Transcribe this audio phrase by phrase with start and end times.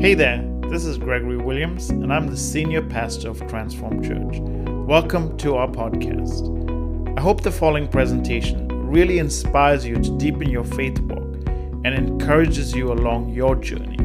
[0.00, 4.38] Hey there, this is Gregory Williams, and I'm the senior pastor of Transform Church.
[4.86, 7.18] Welcome to our podcast.
[7.18, 11.48] I hope the following presentation really inspires you to deepen your faith walk
[11.84, 13.96] and encourages you along your journey.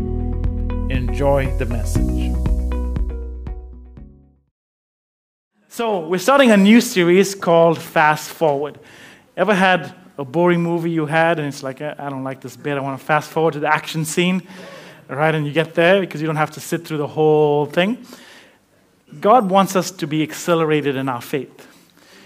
[0.91, 2.33] Enjoy the message.
[5.67, 8.79] So, we're starting a new series called Fast Forward.
[9.37, 12.57] Ever had a boring movie you had, and it's like, eh, I don't like this
[12.57, 14.41] bit, I want to fast forward to the action scene,
[15.07, 15.33] right?
[15.33, 18.05] And you get there because you don't have to sit through the whole thing.
[19.19, 21.67] God wants us to be accelerated in our faith.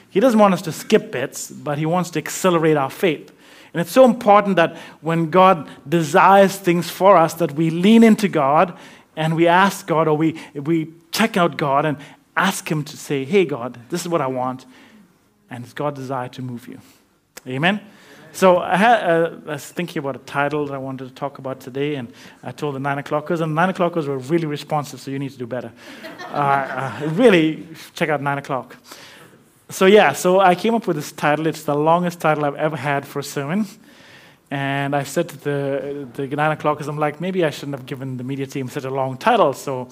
[0.10, 3.32] He doesn't want us to skip bits, but He wants to accelerate our faith.
[3.74, 8.28] And it's so important that when God desires things for us, that we lean into
[8.28, 8.78] God
[9.16, 11.98] and we ask God or we, we check out God and
[12.36, 14.66] ask Him to say, Hey, God, this is what I want.
[15.50, 16.80] And it's God's desire to move you.
[17.46, 17.82] Amen?
[18.38, 21.40] So I, had, uh, I was thinking about a title that I wanted to talk
[21.40, 25.02] about today, and I told the nine o'clockers, and the nine o'clockers were really responsive,
[25.02, 25.72] so you need to do better.
[26.32, 28.78] uh, uh, really, check out nine o'clock.
[29.70, 31.48] So yeah, so I came up with this title.
[31.48, 33.66] It's the longest title I've ever had for a sermon.
[34.52, 38.18] And I said to the, the nine o'clockers, I'm like, maybe I shouldn't have given
[38.18, 39.54] the media team such a long title.
[39.54, 39.90] So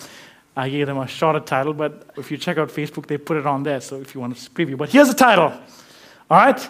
[0.56, 3.48] I gave them a shorter title, but if you check out Facebook, they put it
[3.48, 3.82] on there.
[3.82, 5.52] So if you want to preview, but here's the title.
[6.30, 6.70] All right?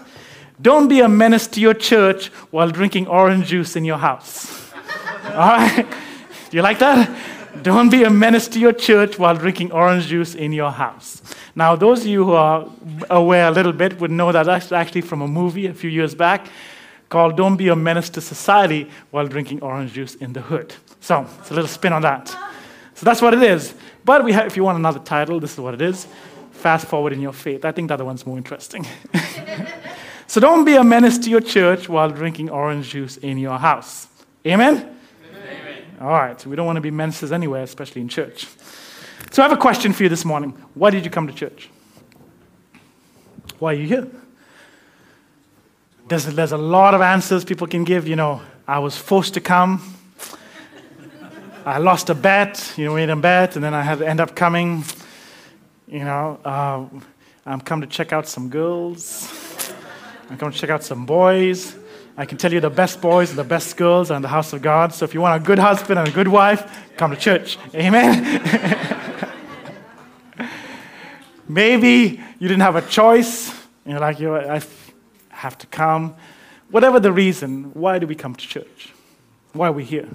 [0.62, 4.72] Don't be a menace to your church while drinking orange juice in your house.
[5.26, 5.86] All right?
[6.50, 7.10] Do you like that?
[7.62, 11.22] Don't be a menace to your church while drinking orange juice in your house.
[11.56, 12.70] Now, those of you who are
[13.10, 16.14] aware a little bit would know that that's actually from a movie a few years
[16.14, 16.48] back
[17.10, 20.74] called Don't Be a Menace to Society while drinking orange juice in the hood.
[21.00, 22.28] So, it's a little spin on that.
[22.96, 23.74] So that's what it is.
[24.04, 26.08] But we have, if you want another title, this is what it is.
[26.52, 27.66] Fast forward in your faith.
[27.66, 28.86] I think the other one's more interesting.
[30.28, 34.08] So don't be a menace to your church while drinking orange juice in your house.
[34.46, 34.98] Amen?
[35.34, 35.84] Amen?
[36.02, 38.48] All right, we don't want to be menaces anywhere, especially in church.
[39.32, 40.52] So I have a question for you this morning.
[40.74, 41.70] Why did you come to church?
[43.60, 44.08] Why are you here?
[46.08, 48.08] There's, there's a lot of answers people can give.
[48.08, 49.96] You know, I was forced to come.
[51.66, 54.08] I lost a bet, you know, we made a bet, and then I had to
[54.08, 54.84] end up coming.
[55.88, 56.86] You know, uh,
[57.46, 59.45] I'm come to check out some girls.
[60.28, 61.76] Going to check out some boys.
[62.18, 64.54] I can tell you the best boys and the best girls are in the house
[64.54, 64.94] of God.
[64.94, 67.58] So if you want a good husband and a good wife, come to church.
[67.74, 68.42] Amen.
[71.48, 73.54] Maybe you didn't have a choice.
[73.86, 74.62] You're like, you I
[75.30, 76.16] have to come.
[76.72, 78.94] Whatever the reason, why do we come to church?
[79.54, 80.10] Why are we here?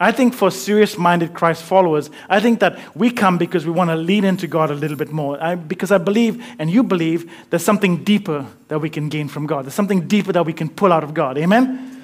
[0.00, 3.90] I think for serious minded Christ followers, I think that we come because we want
[3.90, 5.40] to lean into God a little bit more.
[5.42, 9.46] I, because I believe, and you believe, there's something deeper that we can gain from
[9.46, 9.64] God.
[9.64, 11.38] There's something deeper that we can pull out of God.
[11.38, 12.00] Amen?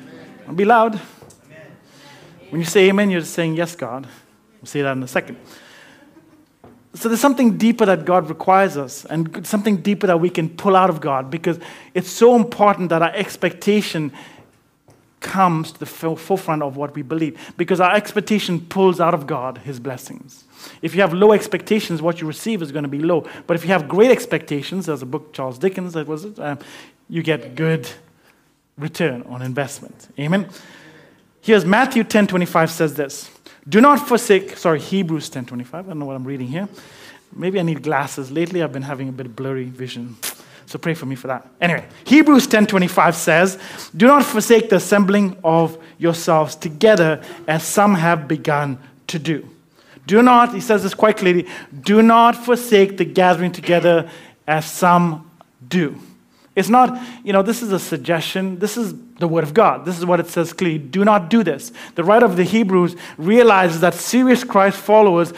[0.46, 0.54] amen.
[0.54, 0.94] Be loud.
[0.94, 1.66] Amen.
[2.50, 4.06] When you say amen, you're saying, Yes, God.
[4.60, 5.38] We'll see that in a second.
[6.94, 10.74] So there's something deeper that God requires us, and something deeper that we can pull
[10.74, 11.58] out of God because
[11.94, 14.12] it's so important that our expectation
[15.20, 19.58] comes to the forefront of what we believe because our expectation pulls out of God
[19.58, 20.44] his blessings.
[20.82, 23.26] If you have low expectations, what you receive is going to be low.
[23.46, 26.58] But if you have great expectations, there's a book, Charles Dickens, that was it, um,
[27.08, 27.88] you get good
[28.76, 30.08] return on investment.
[30.18, 30.48] Amen?
[31.40, 33.30] Here's Matthew 10.25 says this.
[33.68, 35.74] Do not forsake, sorry, Hebrews 10.25.
[35.74, 36.68] I don't know what I'm reading here.
[37.34, 38.30] Maybe I need glasses.
[38.30, 40.16] Lately, I've been having a bit of blurry vision.
[40.68, 41.48] So pray for me for that.
[41.62, 43.56] Anyway, Hebrews 10:25 says,
[43.96, 49.48] "Do not forsake the assembling of yourselves together as some have begun to do."
[50.06, 51.46] Do not, he says this quite clearly,
[51.82, 54.10] do not forsake the gathering together
[54.46, 55.30] as some
[55.66, 55.96] do.
[56.54, 58.58] It's not, you know, this is a suggestion.
[58.58, 59.86] This is the word of God.
[59.86, 60.78] This is what it says clearly.
[60.78, 61.72] Do not do this.
[61.94, 65.32] The writer of the Hebrews realizes that serious Christ followers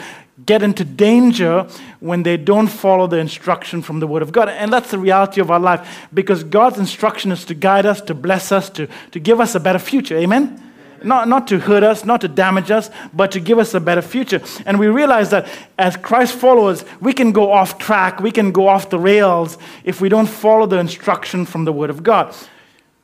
[0.45, 1.67] get into danger
[1.99, 4.49] when they don't follow the instruction from the Word of God.
[4.49, 8.13] And that's the reality of our life because God's instruction is to guide us, to
[8.13, 10.17] bless us, to, to give us a better future.
[10.17, 10.61] Amen?
[11.03, 14.01] Not, not to hurt us, not to damage us, but to give us a better
[14.01, 14.41] future.
[14.65, 15.47] And we realize that
[15.77, 19.99] as Christ followers, we can go off track, we can go off the rails if
[19.99, 22.35] we don't follow the instruction from the Word of God.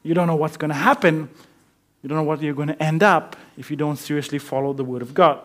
[0.03, 1.29] You don't know what's going to happen.
[2.03, 4.85] You don't know what you're going to end up if you don't seriously follow the
[4.85, 5.41] Word of God.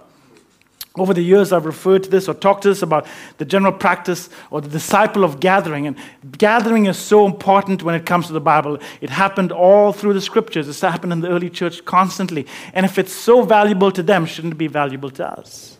[0.99, 3.07] Over the years, I've referred to this or talked to this about
[3.39, 5.87] the general practice or the disciple of gathering.
[5.87, 5.97] And
[6.37, 8.79] gathering is so important when it comes to the Bible.
[9.01, 12.47] It happened all through the scriptures, it's happened in the early church constantly.
[12.75, 15.79] And if it's so valuable to them, shouldn't it be valuable to us?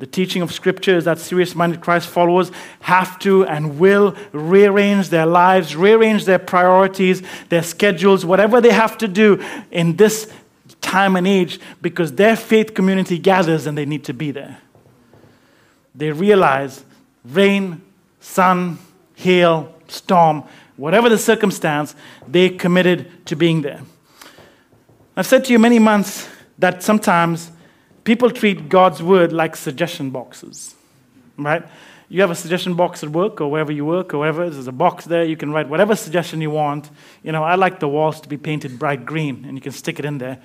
[0.00, 5.10] The teaching of Scripture is that serious minded Christ followers have to and will rearrange
[5.10, 10.32] their lives, rearrange their priorities, their schedules, whatever they have to do in this
[10.80, 14.58] time and age because their faith community gathers and they need to be there.
[15.94, 16.84] They realize
[17.24, 17.82] rain,
[18.20, 18.78] sun,
[19.14, 20.44] hail, storm,
[20.76, 21.94] whatever the circumstance,
[22.26, 23.82] they committed to being there.
[25.16, 26.28] I've said to you many months
[26.58, 27.50] that sometimes
[28.04, 30.74] people treat God's word like suggestion boxes,
[31.36, 31.62] right?
[32.08, 34.72] You have a suggestion box at work or wherever you work or wherever, there's a
[34.72, 36.90] box there, you can write whatever suggestion you want.
[37.22, 39.98] You know, I like the walls to be painted bright green, and you can stick
[39.98, 40.38] it in there.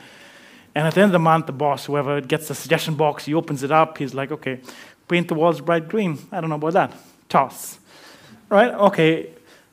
[0.76, 3.34] And at the end of the month, the boss, whoever gets the suggestion box, he
[3.34, 4.60] opens it up, he's like, okay,
[5.08, 6.20] paint the walls bright green.
[6.34, 6.94] I don't know about that.
[7.30, 7.80] Toss.
[8.50, 8.74] Right?
[8.74, 9.30] Okay,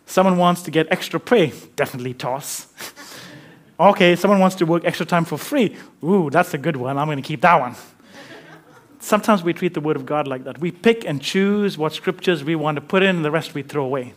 [0.07, 1.53] someone wants to get extra pay.
[1.75, 2.69] Definitely toss.
[3.81, 5.77] okay, someone wants to work extra time for free.
[6.05, 6.97] Ooh, that's a good one.
[6.97, 7.75] I'm going to keep that one.
[9.01, 10.59] Sometimes we treat the Word of God like that.
[10.59, 13.63] We pick and choose what scriptures we want to put in, and the rest we
[13.63, 14.15] throw away.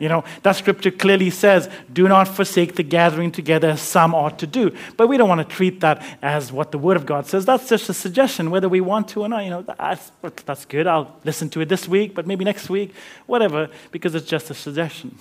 [0.00, 4.38] You know, that scripture clearly says, do not forsake the gathering together as some ought
[4.38, 4.74] to do.
[4.96, 7.44] But we don't want to treat that as what the Word of God says.
[7.44, 9.44] That's just a suggestion, whether we want to or not.
[9.44, 10.10] You know, that's,
[10.46, 10.86] that's good.
[10.86, 12.94] I'll listen to it this week, but maybe next week,
[13.26, 15.18] whatever, because it's just a suggestion.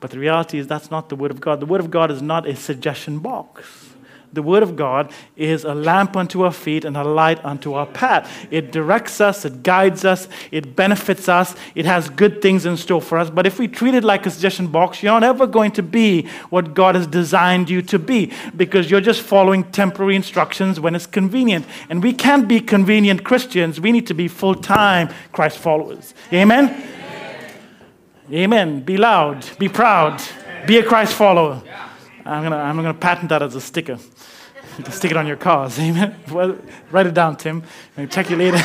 [0.00, 1.60] But the reality is that's not the Word of God.
[1.60, 3.91] The Word of God is not a suggestion box
[4.32, 7.86] the Word of God is a lamp unto our feet and a light unto our
[7.86, 8.46] path.
[8.50, 13.02] It directs us, it guides us, it benefits us, it has good things in store
[13.02, 13.28] for us.
[13.28, 16.26] But if we treat it like a suggestion box, you're not ever going to be
[16.50, 21.06] what God has designed you to be because you're just following temporary instructions when it's
[21.06, 21.66] convenient.
[21.90, 26.14] And we can't be convenient Christians, we need to be full time Christ followers.
[26.32, 26.70] Amen?
[26.70, 27.54] Amen?
[28.32, 28.80] Amen.
[28.80, 30.22] Be loud, be proud,
[30.66, 31.62] be a Christ follower.
[32.24, 33.98] I'm going to I'm gonna patent that as a sticker.
[34.78, 35.78] You can stick it on your cars.
[35.80, 36.16] Amen.
[36.30, 36.56] Well,
[36.90, 37.62] write it down, Tim.
[37.96, 38.58] I'll check you later.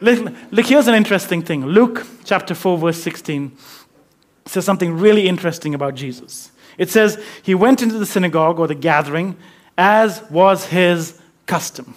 [0.00, 1.64] look, here's an interesting thing.
[1.64, 3.56] Luke chapter 4, verse 16
[4.46, 6.50] says something really interesting about Jesus.
[6.76, 9.36] It says, He went into the synagogue or the gathering
[9.78, 11.94] as was his custom.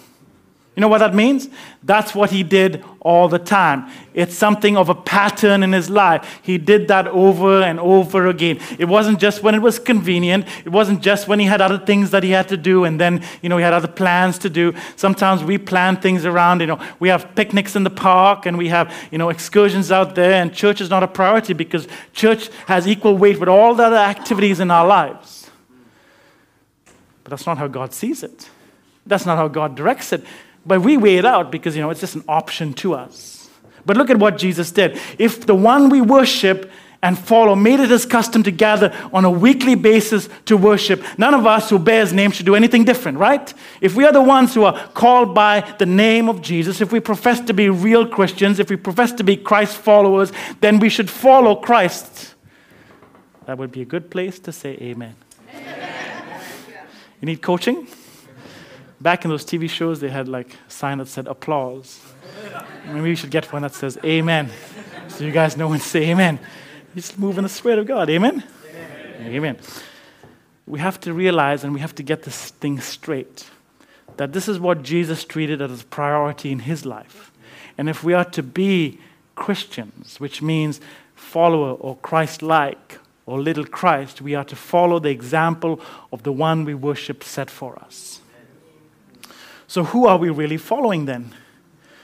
[0.76, 1.48] You know what that means?
[1.84, 3.88] That's what he did all the time.
[4.12, 6.40] It's something of a pattern in his life.
[6.42, 8.58] He did that over and over again.
[8.76, 10.46] It wasn't just when it was convenient.
[10.64, 13.22] It wasn't just when he had other things that he had to do and then,
[13.40, 14.74] you know, he had other plans to do.
[14.96, 18.68] Sometimes we plan things around, you know, we have picnics in the park and we
[18.68, 22.88] have, you know, excursions out there and church is not a priority because church has
[22.88, 25.50] equal weight with all the other activities in our lives.
[27.22, 28.50] But that's not how God sees it.
[29.06, 30.24] That's not how God directs it.
[30.66, 33.48] But we weigh it out because, you know, it's just an option to us.
[33.86, 34.98] But look at what Jesus did.
[35.18, 36.70] If the one we worship
[37.02, 41.34] and follow made it his custom to gather on a weekly basis to worship, none
[41.34, 43.52] of us who bear his name should do anything different, right?
[43.82, 47.00] If we are the ones who are called by the name of Jesus, if we
[47.00, 50.32] profess to be real Christians, if we profess to be Christ followers,
[50.62, 52.34] then we should follow Christ.
[53.44, 55.14] That would be a good place to say amen.
[55.54, 55.90] amen.
[57.20, 57.86] You need coaching?
[59.00, 62.00] Back in those TV shows, they had like a sign that said applause.
[62.86, 64.50] Maybe we should get one that says amen.
[65.08, 66.38] So you guys know when to say amen.
[66.94, 68.08] Just move in the Spirit of God.
[68.08, 68.44] Amen?
[68.70, 69.32] Amen?
[69.34, 69.58] Amen.
[70.66, 73.50] We have to realize and we have to get this thing straight
[74.16, 77.32] that this is what Jesus treated as a priority in his life.
[77.76, 79.00] And if we are to be
[79.34, 80.80] Christians, which means
[81.14, 85.80] follower or Christ like or little Christ, we are to follow the example
[86.12, 88.20] of the one we worship set for us.
[89.74, 91.34] So, who are we really following then?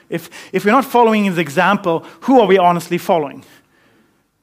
[0.08, 3.44] If, if we're not following his example, who are we honestly following?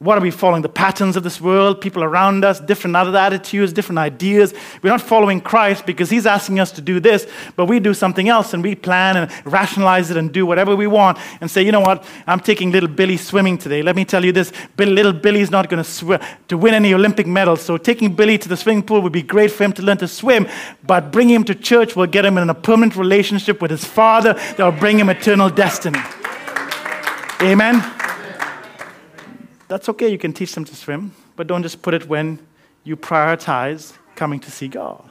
[0.00, 0.62] What are we following?
[0.62, 4.54] The patterns of this world, people around us, different other attitudes, different ideas.
[4.80, 7.26] We're not following Christ because He's asking us to do this,
[7.56, 10.86] but we do something else and we plan and rationalize it and do whatever we
[10.86, 13.82] want and say, you know what, I'm taking little Billy swimming today.
[13.82, 17.26] Let me tell you this little Billy's not going to swim to win any Olympic
[17.26, 17.62] medals.
[17.62, 20.06] So taking Billy to the swimming pool would be great for him to learn to
[20.06, 20.46] swim,
[20.86, 24.34] but bringing him to church will get him in a permanent relationship with his Father
[24.34, 25.98] that will bring him eternal destiny.
[27.42, 27.97] Amen.
[29.68, 32.38] That's okay, you can teach them to swim, but don't just put it when
[32.84, 35.08] you prioritize coming to see God.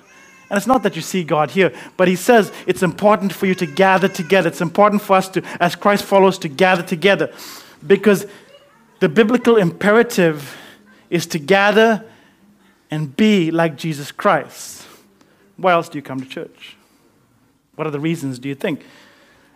[0.50, 3.56] And it's not that you see God here, but He says it's important for you
[3.56, 4.48] to gather together.
[4.48, 7.32] It's important for us to, as Christ follows, to gather together.
[7.86, 8.26] Because
[9.00, 10.58] the biblical imperative
[11.10, 12.04] is to gather
[12.90, 14.88] and be like Jesus Christ.
[15.58, 16.78] Why else do you come to church?
[17.76, 18.84] What are the reasons, do you think?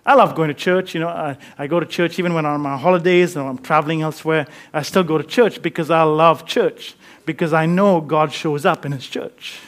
[0.06, 0.94] I love going to church.
[0.94, 4.02] You know, I, I go to church even when I'm on holidays or I'm traveling
[4.02, 4.48] elsewhere.
[4.74, 8.86] I still go to church because I love church, because I know God shows up
[8.86, 9.60] in His church.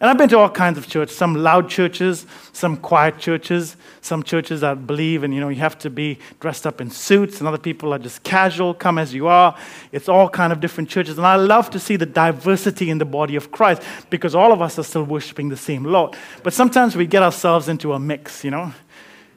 [0.00, 4.22] And I've been to all kinds of churches, some loud churches, some quiet churches, some
[4.22, 7.48] churches that believe in, you know, you have to be dressed up in suits, and
[7.48, 9.56] other people are just casual, come as you are.
[9.92, 11.16] It's all kind of different churches.
[11.16, 14.60] And I love to see the diversity in the body of Christ because all of
[14.60, 16.16] us are still worshiping the same Lord.
[16.42, 18.74] But sometimes we get ourselves into a mix, you know.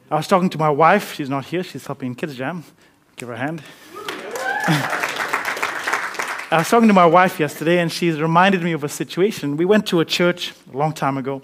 [0.09, 2.63] I was talking to my wife, she's not here, she's helping in Kids Jam.
[3.17, 3.61] Give her a hand.
[6.49, 9.57] I was talking to my wife yesterday, and she's reminded me of a situation.
[9.57, 11.41] We went to a church a long time ago,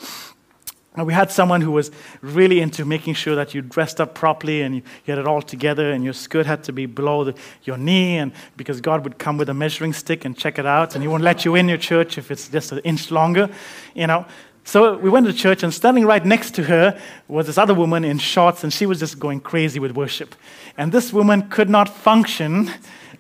[0.96, 1.92] and we had someone who was
[2.22, 5.42] really into making sure that you dressed up properly and you, you had it all
[5.42, 9.18] together, and your skirt had to be below the, your knee, and because God would
[9.18, 11.68] come with a measuring stick and check it out, and He won't let you in
[11.68, 13.50] your church if it's just an inch longer,
[13.94, 14.26] you know.
[14.66, 18.04] So we went to church, and standing right next to her was this other woman
[18.06, 20.36] in shorts, and she was just going crazy with worship.
[20.78, 22.72] And this woman could not function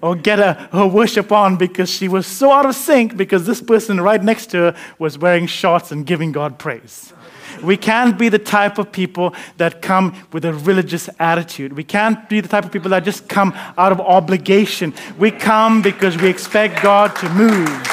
[0.01, 3.61] or get a, her worship on because she was so out of sync because this
[3.61, 7.13] person right next to her was wearing shorts and giving God praise.
[7.61, 11.73] We can't be the type of people that come with a religious attitude.
[11.73, 14.93] We can't be the type of people that just come out of obligation.
[15.17, 17.92] We come because we expect God to move.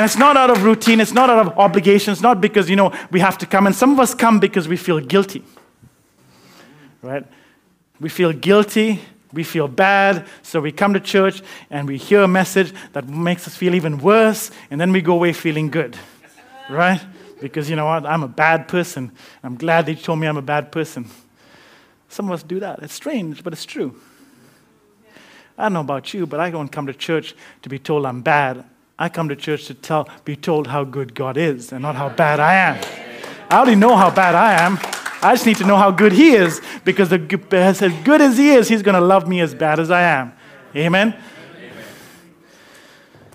[0.00, 2.76] And it's not out of routine, it's not out of obligation, it's not because, you
[2.76, 3.66] know, we have to come.
[3.66, 5.44] And some of us come because we feel guilty.
[7.02, 7.26] Right?
[8.00, 12.28] We feel guilty, we feel bad, so we come to church and we hear a
[12.28, 15.98] message that makes us feel even worse, and then we go away feeling good,
[16.70, 17.02] right?
[17.38, 18.06] Because you know what?
[18.06, 19.12] I'm a bad person.
[19.42, 21.10] I'm glad they told me I'm a bad person.
[22.08, 22.78] Some of us do that.
[22.78, 24.00] It's strange, but it's true.
[25.58, 28.22] I don't know about you, but I don't come to church to be told I'm
[28.22, 28.64] bad.
[29.00, 32.10] I come to church to tell, be told how good God is and not how
[32.10, 32.78] bad I am.
[33.48, 34.78] I already know how bad I am.
[35.22, 37.18] I just need to know how good He is because the,
[37.50, 40.34] as good as He is, He's going to love me as bad as I am.
[40.76, 41.14] Amen?
[41.14, 41.84] Amen?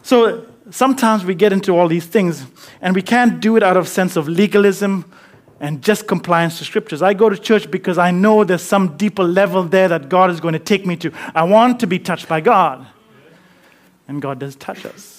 [0.04, 2.46] So sometimes we get into all these things
[2.80, 5.12] and we can't do it out of sense of legalism
[5.60, 7.02] and just compliance to scriptures.
[7.02, 10.40] I go to church because I know there's some deeper level there that God is
[10.40, 11.12] going to take me to.
[11.34, 12.86] I want to be touched by God.
[14.08, 15.15] And God does touch us.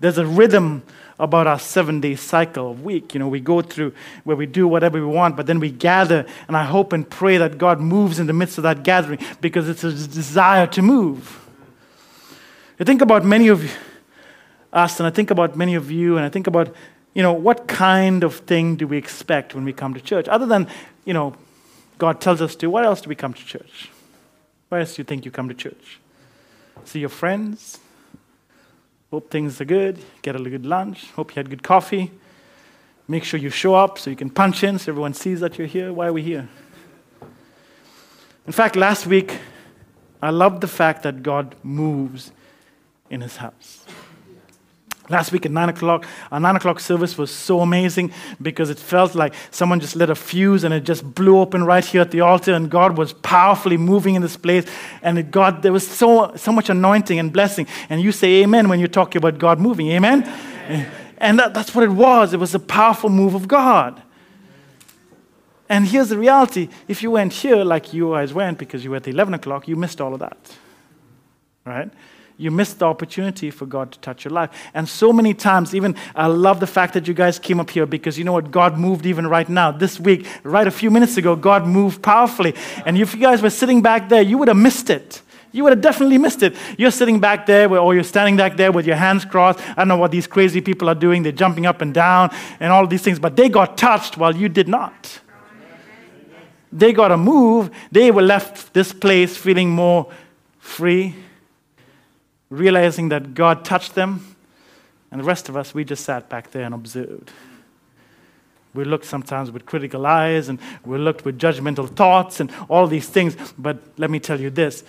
[0.00, 0.82] There's a rhythm
[1.18, 3.14] about our seven day cycle of week.
[3.14, 3.92] You know, we go through
[4.24, 7.36] where we do whatever we want, but then we gather, and I hope and pray
[7.38, 11.40] that God moves in the midst of that gathering because it's a desire to move.
[12.80, 13.72] I think about many of
[14.72, 16.74] us, and I think about many of you, and I think about,
[17.14, 20.26] you know, what kind of thing do we expect when we come to church?
[20.26, 20.66] Other than,
[21.04, 21.34] you know,
[21.98, 23.90] God tells us to, what else do we come to church?
[24.68, 26.00] Why else do you think you come to church?
[26.84, 27.78] See your friends?
[29.14, 30.00] Hope things are good.
[30.22, 31.12] Get a good lunch.
[31.12, 32.10] Hope you had good coffee.
[33.06, 35.68] Make sure you show up so you can punch in so everyone sees that you're
[35.68, 35.92] here.
[35.92, 36.48] Why are we here?
[38.44, 39.38] In fact, last week,
[40.20, 42.32] I loved the fact that God moves
[43.08, 43.83] in his house.
[45.10, 49.14] Last week at 9 o'clock, our 9 o'clock service was so amazing because it felt
[49.14, 52.22] like someone just lit a fuse and it just blew open right here at the
[52.22, 54.64] altar, and God was powerfully moving in this place.
[55.02, 57.66] And it, God, there was so, so much anointing and blessing.
[57.90, 59.88] And you say amen when you're talking about God moving.
[59.88, 60.22] Amen?
[60.22, 60.90] amen.
[61.18, 62.32] And that, that's what it was.
[62.32, 64.02] It was a powerful move of God.
[65.68, 68.96] And here's the reality if you went here like you guys went because you were
[68.96, 70.56] at 11 o'clock, you missed all of that.
[71.64, 71.90] Right?
[72.36, 74.50] You missed the opportunity for God to touch your life.
[74.74, 77.86] And so many times, even I love the fact that you guys came up here
[77.86, 78.50] because you know what?
[78.50, 79.70] God moved even right now.
[79.70, 82.54] This week, right a few minutes ago, God moved powerfully.
[82.84, 85.22] And if you guys were sitting back there, you would have missed it.
[85.52, 86.56] You would have definitely missed it.
[86.76, 89.60] You're sitting back there, or you're standing back there with your hands crossed.
[89.70, 91.22] I don't know what these crazy people are doing.
[91.22, 94.48] They're jumping up and down and all these things, but they got touched while you
[94.48, 95.20] did not.
[96.72, 97.70] They got a move.
[97.92, 100.10] They were left this place feeling more
[100.58, 101.14] free,
[102.54, 104.36] realizing that God touched them,
[105.10, 107.30] and the rest of us, we just sat back there and observed.
[108.74, 113.08] We looked sometimes with critical eyes and we looked with judgmental thoughts and all these
[113.08, 113.36] things.
[113.56, 114.82] But let me tell you this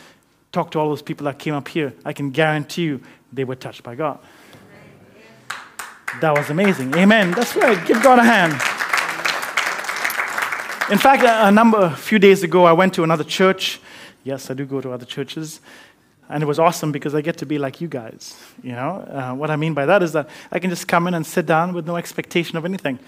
[0.51, 1.93] talk to all those people that came up here.
[2.05, 4.17] I can guarantee you they were touched by God.
[6.22, 6.95] That was amazing.
[6.95, 7.31] Amen.
[7.31, 7.86] That's right.
[7.86, 8.53] Give God a hand.
[10.89, 13.81] In fact, a number, a few days ago, I went to another church.
[14.24, 15.60] Yes, I do go to other churches.
[16.29, 18.36] And it was awesome because I get to be like you guys.
[18.63, 21.13] You know, uh, what I mean by that is that I can just come in
[21.13, 23.00] and sit down with no expectation of anything.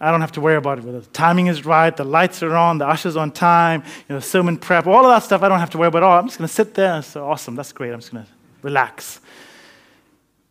[0.00, 0.84] I don't have to worry about it.
[0.84, 4.20] Whether the timing is right, the lights are on, the ushers on time, you know,
[4.20, 5.42] sermon prep, all of that stuff.
[5.42, 6.02] I don't have to worry about.
[6.02, 7.02] All I'm just going to sit there.
[7.02, 7.54] Say, awesome.
[7.54, 7.92] That's great.
[7.92, 8.30] I'm just going to
[8.62, 9.20] relax.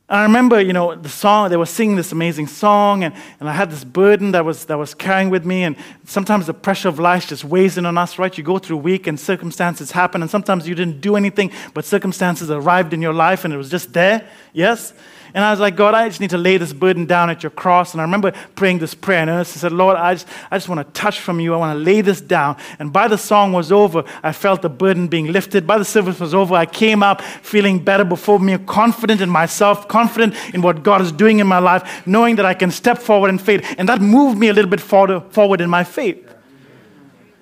[0.10, 3.48] And I remember, you know, the song, they were singing this amazing song, and, and
[3.48, 5.64] I had this burden that was, that was carrying with me.
[5.64, 5.76] And
[6.06, 8.36] sometimes the pressure of life just weighs in on us, right?
[8.36, 11.86] You go through a week and circumstances happen, and sometimes you didn't do anything, but
[11.86, 14.94] circumstances arrived in your life and it was just there, yes?
[15.34, 17.52] And I was like, God, I just need to lay this burden down at your
[17.52, 17.94] cross.
[17.94, 20.86] And I remember praying this prayer, and I said, Lord, I just, I just want
[20.86, 21.54] to touch from you.
[21.54, 22.58] I want to lay this down.
[22.80, 25.68] And by the song was over, I felt the burden being lifted.
[25.68, 29.88] By the service was over, I came up feeling better before me, confident in myself,
[29.88, 33.30] confident in what God is doing in my life, knowing that I can step forward
[33.30, 33.76] in faith.
[33.78, 36.26] And that moved me a little bit forward in my faith.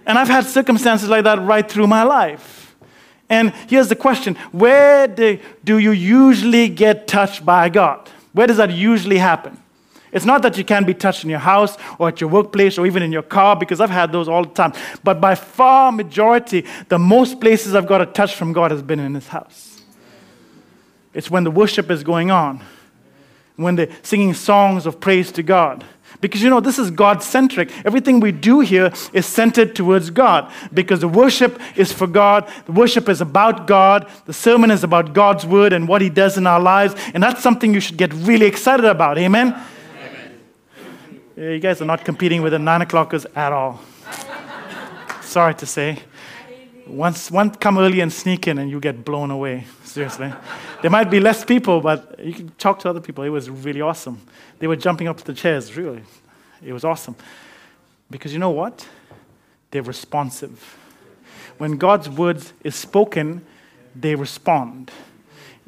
[0.05, 2.56] And I've had circumstances like that right through my life.
[3.29, 8.09] And here's the question Where do, you usually get touched by God?
[8.33, 9.57] Where does that usually happen?
[10.11, 12.87] It's not that you can't be touched in your house or at your workplace or
[12.87, 14.73] even in your car, because I've had those all the time.
[15.03, 18.99] But by far majority, the most places I've got a touch from God has been
[18.99, 19.81] in His house.
[21.13, 22.63] It's when the worship is going on,
[23.57, 25.83] when they're singing songs of praise to God
[26.21, 27.71] because you know, this is God centric.
[27.85, 32.49] Everything we do here is centered towards God because the worship is for God.
[32.65, 34.09] The worship is about God.
[34.25, 36.95] The sermon is about God's word and what He does in our lives.
[37.13, 39.17] And that's something you should get really excited about.
[39.17, 39.49] Amen?
[39.49, 40.39] Amen.
[41.35, 43.79] Yeah, you guys are not competing with the nine o'clockers at all.
[45.21, 45.99] Sorry to say.
[46.87, 49.65] Once, one come early and sneak in and you get blown away.
[49.87, 50.33] Seriously.
[50.81, 53.23] there might be less people, but you can talk to other people.
[53.23, 54.21] It was really awesome.
[54.59, 56.03] They were jumping up to the chairs, really.
[56.61, 57.15] It was awesome.
[58.11, 58.87] Because you know what?
[59.71, 60.77] They're responsive.
[61.57, 63.45] When God's word is spoken,
[63.95, 64.91] they respond.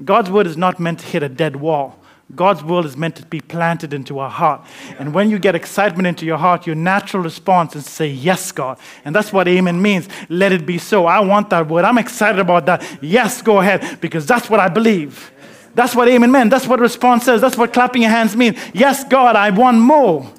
[0.03, 1.98] God's word is not meant to hit a dead wall.
[2.35, 4.61] God's word is meant to be planted into our heart.
[4.99, 8.51] And when you get excitement into your heart, your natural response is to say, Yes,
[8.51, 8.77] God.
[9.03, 10.07] And that's what amen means.
[10.29, 11.07] Let it be so.
[11.07, 11.85] I want that word.
[11.85, 12.83] I'm excited about that.
[13.01, 15.31] Yes, go ahead, because that's what I believe.
[15.73, 16.51] That's what amen meant.
[16.51, 17.41] That's what response says.
[17.41, 18.57] That's what clapping your hands means.
[18.73, 20.31] Yes, God, I want more.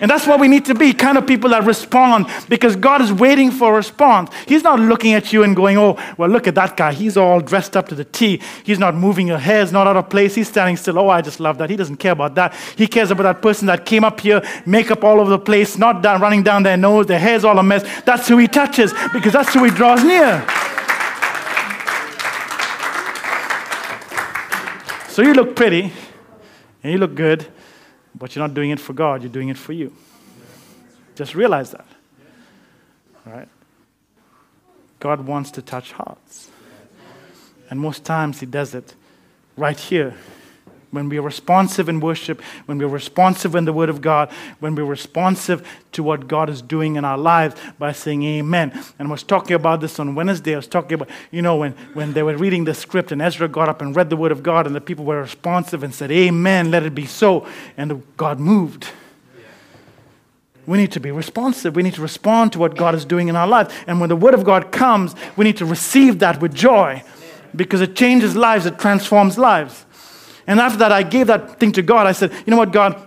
[0.00, 3.12] And that's what we need to be kind of people that respond because God is
[3.12, 4.30] waiting for a response.
[4.46, 6.92] He's not looking at you and going, oh, well, look at that guy.
[6.92, 8.40] He's all dressed up to the T.
[8.64, 10.34] He's not moving her hair, He's not out of place.
[10.34, 10.98] He's standing still.
[10.98, 11.70] Oh, I just love that.
[11.70, 12.54] He doesn't care about that.
[12.76, 16.02] He cares about that person that came up here, makeup all over the place, not
[16.02, 17.84] down, running down their nose, their hair's all a mess.
[18.04, 20.46] That's who he touches because that's who he draws near.
[25.08, 25.92] So you look pretty
[26.84, 27.44] and you look good,
[28.18, 29.92] but you're not doing it for God, you're doing it for you.
[31.14, 31.86] Just realize that.
[33.26, 33.48] All right?
[35.00, 36.50] God wants to touch hearts.
[37.70, 38.94] And most times He does it
[39.56, 40.14] right here
[40.90, 44.74] when we are responsive in worship, when we're responsive in the Word of God, when
[44.74, 48.72] we're responsive to what God is doing in our lives by saying Amen.
[48.98, 50.54] And I was talking about this on Wednesday.
[50.54, 53.48] I was talking about, you know, when, when they were reading the script and Ezra
[53.48, 56.10] got up and read the Word of God and the people were responsive and said,
[56.10, 57.46] Amen, let it be so.
[57.76, 58.88] And God moved.
[60.66, 61.76] We need to be responsive.
[61.76, 63.74] We need to respond to what God is doing in our lives.
[63.86, 67.02] And when the Word of God comes, we need to receive that with joy
[67.56, 69.86] because it changes lives, it transforms lives.
[70.48, 72.06] And after that, I gave that thing to God.
[72.06, 73.06] I said, You know what, God?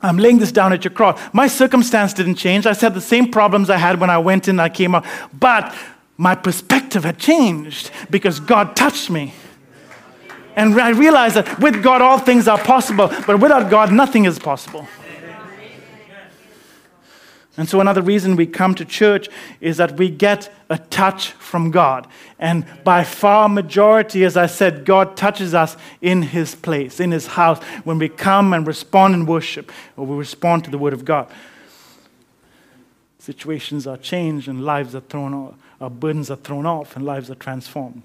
[0.00, 1.20] I'm laying this down at your cross.
[1.32, 2.66] My circumstance didn't change.
[2.66, 5.04] I said the same problems I had when I went in, I came out.
[5.32, 5.72] But
[6.16, 9.34] my perspective had changed because God touched me.
[10.56, 14.38] And I realized that with God, all things are possible, but without God, nothing is
[14.38, 14.88] possible.
[17.56, 19.28] And so, another reason we come to church
[19.60, 22.06] is that we get a touch from God.
[22.38, 27.26] And by far majority, as I said, God touches us in His place, in His
[27.26, 31.04] house, when we come and respond in worship, or we respond to the Word of
[31.04, 31.30] God.
[33.18, 37.30] Situations are changed, and lives are thrown off, our burdens are thrown off, and lives
[37.30, 38.02] are transformed.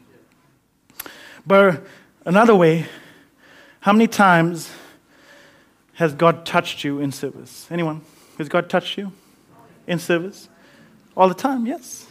[1.46, 1.86] But
[2.26, 2.86] another way,
[3.80, 4.70] how many times
[5.94, 7.66] has God touched you in service?
[7.72, 8.02] Anyone?
[8.38, 9.14] Has God touched you?
[9.88, 10.50] In service?
[11.16, 12.06] All the time, yes.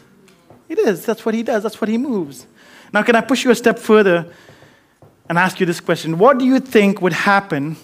[0.69, 1.05] It is.
[1.05, 2.47] That's what he does, that's what he moves.
[2.93, 4.33] Now, can I push you a step further
[5.29, 6.19] and ask you this question?
[6.19, 7.77] What do you think would happen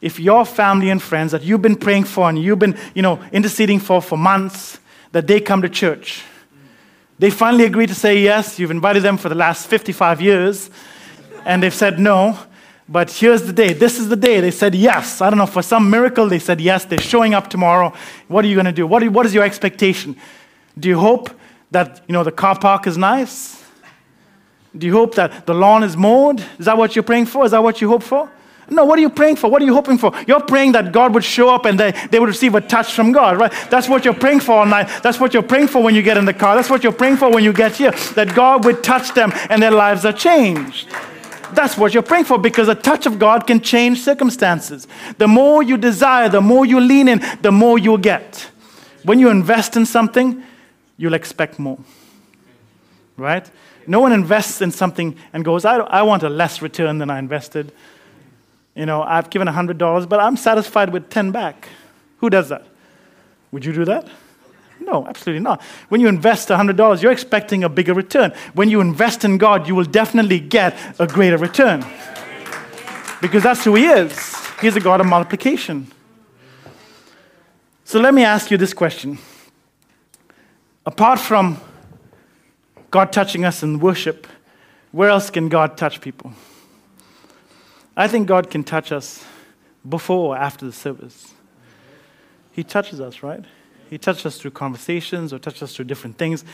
[0.00, 3.20] if your family and friends that you've been praying for and you've been, you know,
[3.32, 4.78] interceding for for months,
[5.12, 6.22] that they come to church?
[7.18, 8.58] They finally agree to say yes.
[8.58, 10.68] You've invited them for the last 55 years,
[11.44, 12.38] and they've said no.
[12.88, 13.72] But here's the day.
[13.72, 14.40] This is the day.
[14.40, 15.20] They said yes.
[15.20, 16.84] I don't know, for some miracle, they said yes.
[16.84, 17.94] They're showing up tomorrow.
[18.28, 18.86] What are you going to do?
[18.86, 20.16] What, what is your expectation?
[20.78, 21.30] Do you hope
[21.70, 23.62] that, you know, the car park is nice?
[24.76, 26.44] Do you hope that the lawn is mowed?
[26.58, 27.44] Is that what you're praying for?
[27.44, 28.30] Is that what you hope for?
[28.68, 29.50] No, what are you praying for?
[29.50, 30.12] What are you hoping for?
[30.26, 33.12] You're praying that God would show up and they, they would receive a touch from
[33.12, 33.52] God, right?
[33.70, 34.88] That's what you're praying for all night.
[35.02, 36.56] That's what you're praying for when you get in the car.
[36.56, 37.92] That's what you're praying for when you get here.
[38.14, 40.88] That God would touch them and their lives are changed
[41.54, 44.86] That's what you're praying for because the touch of God can change circumstances.
[45.18, 48.50] The more you desire, the more you lean in, the more you'll get.
[49.04, 50.42] When you invest in something,
[50.96, 51.78] you'll expect more.
[53.16, 53.48] Right?
[53.86, 57.18] No one invests in something and goes, I, I want a less return than I
[57.18, 57.72] invested.
[58.74, 61.68] You know, I've given $100, but I'm satisfied with 10 back.
[62.18, 62.66] Who does that?
[63.52, 64.08] Would you do that?
[64.84, 65.62] No, absolutely not.
[65.88, 68.32] When you invest $100, you're expecting a bigger return.
[68.52, 71.84] When you invest in God, you will definitely get a greater return.
[73.20, 74.36] Because that's who He is.
[74.60, 75.90] He's a God of multiplication.
[77.84, 79.18] So let me ask you this question.
[80.86, 81.60] Apart from
[82.90, 84.26] God touching us in worship,
[84.92, 86.32] where else can God touch people?
[87.96, 89.24] I think God can touch us
[89.88, 91.32] before or after the service.
[92.52, 93.44] He touches us, right?
[93.90, 96.44] He touches us through conversations or touches us through different things.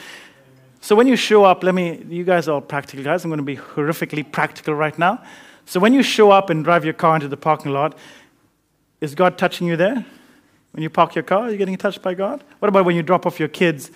[0.80, 3.24] So when you show up, let me, you guys are all practical guys.
[3.24, 5.22] I'm going to be horrifically practical right now.
[5.66, 7.96] So when you show up and drive your car into the parking lot,
[9.00, 10.04] is God touching you there?
[10.72, 12.42] When you park your car, are you getting touched by God?
[12.60, 13.90] What about when you drop off your kids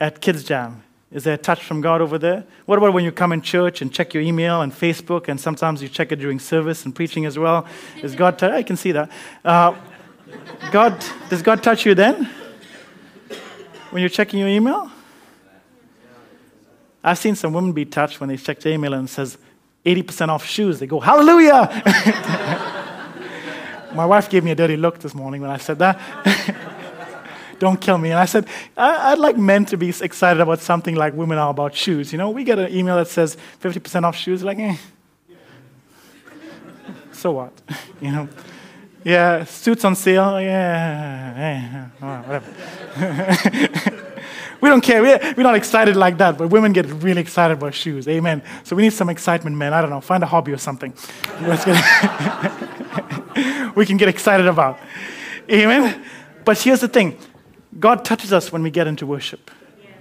[0.00, 0.82] at Kids Jam?
[1.10, 2.44] Is there a touch from God over there?
[2.66, 5.82] What about when you come in church and check your email and Facebook, and sometimes
[5.82, 7.66] you check it during service and preaching as well?
[8.02, 8.42] Is God?
[8.42, 9.10] I can see that.
[9.44, 9.74] Uh,
[10.70, 12.28] God, does God touch you then?
[13.90, 14.90] When you're checking your email?
[17.02, 19.38] I've seen some women be touched when they check their email and says
[19.84, 20.78] 80% off shoes.
[20.78, 21.82] They go, Hallelujah!
[23.94, 25.98] My wife gave me a dirty look this morning when I said that.
[27.58, 28.10] Don't kill me.
[28.10, 28.46] And I said,
[28.76, 32.12] I- would like men to be excited about something like women are about shoes.
[32.12, 34.76] You know, we get an email that says 50% off shoes, like, eh.
[37.12, 37.52] so what?
[38.00, 38.28] you know?
[39.08, 40.38] Yeah, suits on sale.
[40.38, 41.88] Yeah, yeah,
[42.26, 42.44] whatever.
[44.60, 45.00] we don't care.
[45.00, 48.06] We're, we're not excited like that, but women get really excited about shoes.
[48.06, 48.42] Amen.
[48.64, 49.72] So we need some excitement, men.
[49.72, 50.02] I don't know.
[50.02, 50.90] Find a hobby or something.
[53.74, 54.78] we can get excited about.
[55.50, 56.04] Amen.
[56.44, 57.16] But here's the thing
[57.80, 59.50] God touches us when we get into worship.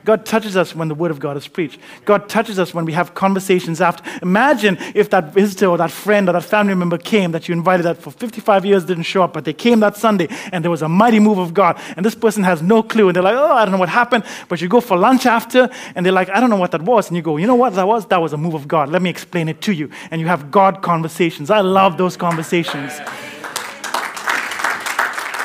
[0.07, 1.81] God touches us when the word of God is preached.
[2.05, 4.09] God touches us when we have conversations after.
[4.21, 7.83] Imagine if that visitor or that friend or that family member came that you invited
[7.83, 10.81] that for 55 years didn't show up, but they came that Sunday and there was
[10.81, 11.77] a mighty move of God.
[11.97, 13.09] And this person has no clue.
[13.09, 14.23] And they're like, oh, I don't know what happened.
[14.47, 17.09] But you go for lunch after and they're like, I don't know what that was.
[17.09, 18.05] And you go, you know what that was?
[18.05, 18.87] That was a move of God.
[18.87, 19.89] Let me explain it to you.
[20.09, 21.51] And you have God conversations.
[21.51, 22.93] I love those conversations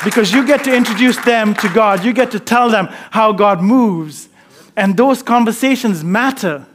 [0.04, 2.04] because you get to introduce them to God.
[2.04, 4.28] You get to tell them how God moves.
[4.76, 6.66] And those conversations matter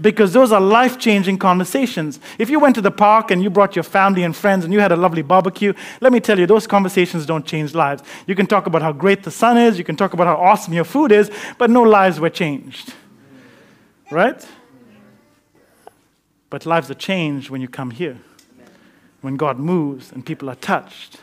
[0.00, 2.18] because those are life changing conversations.
[2.38, 4.80] If you went to the park and you brought your family and friends and you
[4.80, 8.02] had a lovely barbecue, let me tell you, those conversations don't change lives.
[8.26, 10.72] You can talk about how great the sun is, you can talk about how awesome
[10.72, 12.94] your food is, but no lives were changed.
[14.10, 14.46] Right?
[16.48, 18.18] But lives are changed when you come here,
[19.20, 21.18] when God moves and people are touched.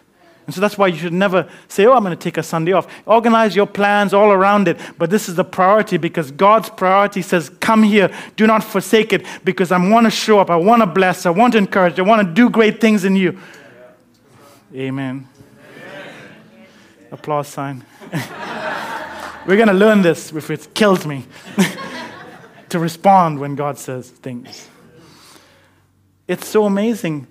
[0.49, 2.71] And so that's why you should never say, Oh, I'm going to take a Sunday
[2.71, 2.87] off.
[3.05, 4.79] Organize your plans all around it.
[4.97, 9.27] But this is the priority because God's priority says, Come here, do not forsake it
[9.45, 12.01] because I want to show up, I want to bless, I want to encourage, I
[12.01, 13.37] want to do great things in you.
[14.73, 15.27] Amen.
[15.77, 16.65] Amen.
[17.11, 17.85] Applause sign.
[19.45, 21.27] We're going to learn this if it kills me
[22.69, 24.67] to respond when God says things.
[26.27, 27.27] It's so amazing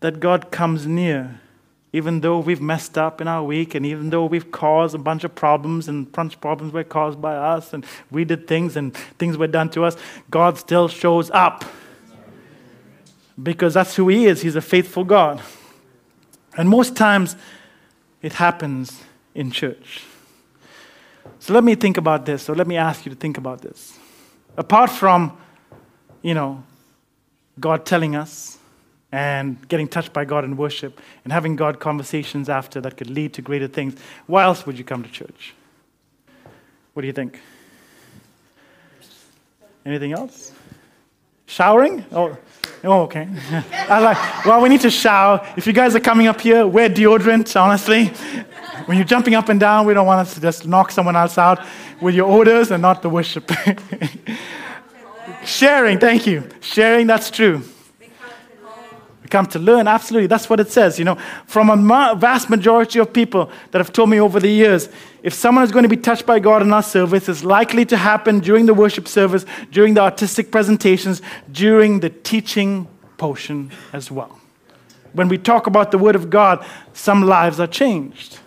[0.00, 1.40] that God comes near
[1.94, 5.22] even though we've messed up in our week and even though we've caused a bunch
[5.22, 8.96] of problems and bunch of problems were caused by us and we did things and
[9.16, 9.96] things were done to us,
[10.28, 11.64] God still shows up.
[13.40, 14.42] Because that's who He is.
[14.42, 15.40] He's a faithful God.
[16.56, 17.36] And most times
[18.22, 20.02] it happens in church.
[21.38, 23.96] So let me think about this, or let me ask you to think about this.
[24.56, 25.38] Apart from,
[26.22, 26.64] you know,
[27.60, 28.58] God telling us,
[29.14, 33.32] and getting touched by God in worship and having God conversations after that could lead
[33.34, 33.94] to greater things,
[34.26, 35.54] why else would you come to church?
[36.94, 37.40] What do you think?
[39.86, 40.52] Anything else?
[41.46, 42.04] Showering?
[42.10, 42.36] Oh,
[42.82, 43.28] oh okay.
[43.88, 45.46] I like, well, we need to shower.
[45.56, 48.06] If you guys are coming up here, wear deodorant, honestly.
[48.86, 51.38] When you're jumping up and down, we don't want us to just knock someone else
[51.38, 51.64] out
[52.00, 53.48] with your odors and not the worship.
[55.44, 56.48] Sharing, thank you.
[56.60, 57.62] Sharing, that's true.
[59.24, 60.26] We come to learn, absolutely.
[60.26, 60.98] That's what it says.
[60.98, 64.90] You know, from a vast majority of people that have told me over the years,
[65.22, 67.96] if someone is going to be touched by God in our service, it's likely to
[67.96, 74.38] happen during the worship service, during the artistic presentations, during the teaching portion as well.
[75.14, 78.40] When we talk about the Word of God, some lives are changed.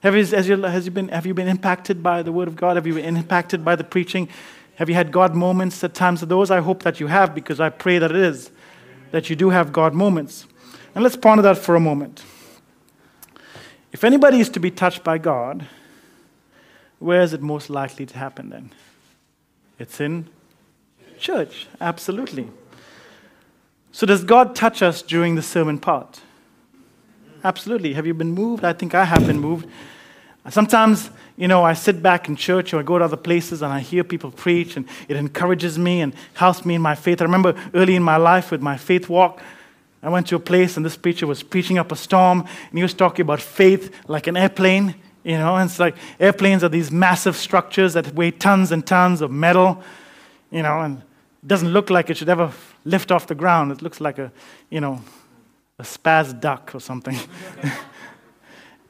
[0.00, 2.74] Have you, you, you been, have you been impacted by the Word of God?
[2.74, 4.28] Have you been impacted by the preaching?
[4.76, 6.50] Have you had God moments at times of those?
[6.50, 8.50] I hope that you have because I pray that it is,
[9.10, 10.46] that you do have God moments.
[10.94, 12.24] And let's ponder that for a moment.
[13.92, 15.66] If anybody is to be touched by God,
[16.98, 18.72] where is it most likely to happen then?
[19.78, 20.28] It's in
[21.18, 22.48] church, absolutely.
[23.92, 26.20] So, does God touch us during the sermon part?
[27.42, 27.94] Absolutely.
[27.94, 28.64] Have you been moved?
[28.64, 29.68] I think I have been moved.
[30.50, 33.72] Sometimes, you know, I sit back in church or I go to other places and
[33.72, 37.20] I hear people preach and it encourages me and helps me in my faith.
[37.20, 39.40] I remember early in my life with my faith walk,
[40.02, 42.82] I went to a place and this preacher was preaching up a storm and he
[42.82, 44.94] was talking about faith like an airplane.
[45.24, 49.20] You know, and it's like airplanes are these massive structures that weigh tons and tons
[49.20, 49.82] of metal,
[50.52, 52.52] you know, and it doesn't look like it should ever
[52.84, 53.72] lift off the ground.
[53.72, 54.30] It looks like a,
[54.70, 55.02] you know,
[55.80, 57.18] a spaz duck or something.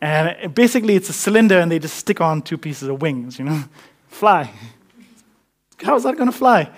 [0.00, 3.44] and basically, it's a cylinder, and they just stick on two pieces of wings, you
[3.44, 3.64] know,
[4.08, 4.50] fly.
[5.82, 6.70] How is that going to fly?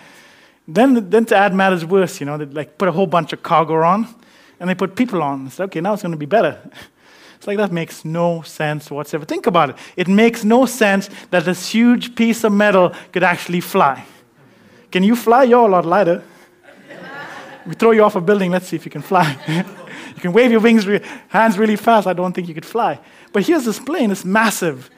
[0.66, 3.42] Then, then to add matters worse, you know, they like put a whole bunch of
[3.42, 4.06] cargo on,
[4.60, 5.46] and they put people on.
[5.46, 6.60] It's okay, now it's going to be better.
[7.38, 9.24] It's like that makes no sense whatsoever.
[9.24, 9.76] Think about it.
[9.96, 14.04] It makes no sense that this huge piece of metal could actually fly.
[14.90, 15.44] Can you fly?
[15.44, 16.24] You're a lot lighter.
[17.66, 19.36] we throw you off a building, let's see if you can fly.
[20.18, 22.08] You can wave your wings, re- hands really fast.
[22.08, 22.98] I don't think you could fly.
[23.32, 24.90] But here's this plane, it's massive.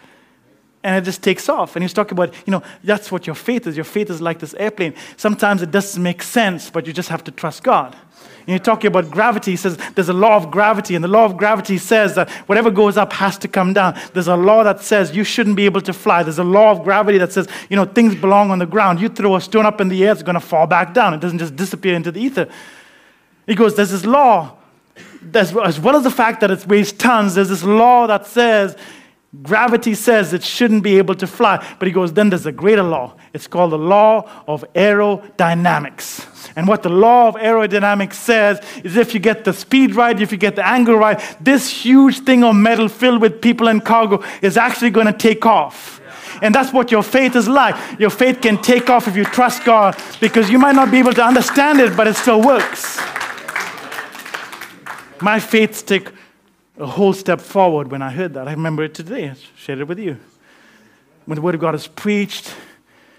[0.83, 1.77] And it just takes off.
[1.77, 3.77] And he's talking about, you know, that's what your faith is.
[3.77, 4.95] Your faith is like this airplane.
[5.19, 7.95] Sometimes it doesn't make sense, but you just have to trust God.
[8.39, 9.51] And you're talking about gravity.
[9.51, 12.71] He says there's a law of gravity, and the law of gravity says that whatever
[12.71, 14.01] goes up has to come down.
[14.15, 16.23] There's a law that says you shouldn't be able to fly.
[16.23, 19.03] There's a law of gravity that says, you know, things belong on the ground.
[19.03, 21.13] You throw a stone up in the air, it's going to fall back down.
[21.13, 22.49] It doesn't just disappear into the ether.
[23.47, 24.57] He goes, there's this law
[25.35, 28.77] as well as the fact that it weighs tons, there's this law that says
[29.43, 31.65] gravity says it shouldn't be able to fly.
[31.79, 33.15] But he goes, then there's a greater law.
[33.33, 36.27] It's called the law of aerodynamics.
[36.57, 40.33] And what the law of aerodynamics says is if you get the speed right, if
[40.33, 44.23] you get the angle right, this huge thing of metal filled with people and cargo
[44.43, 46.01] is actually going to take off.
[46.43, 47.77] And that's what your faith is like.
[48.01, 51.13] Your faith can take off if you trust God because you might not be able
[51.13, 52.99] to understand it, but it still works
[55.23, 56.13] my faith took
[56.79, 58.49] a whole step forward when I heard that.
[58.49, 59.31] I remember it today.
[59.31, 60.17] I shared it with you.
[61.27, 62.55] When the Word of God is preached,